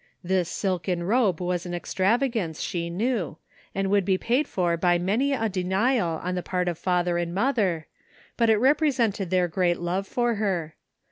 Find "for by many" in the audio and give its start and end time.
4.47-5.31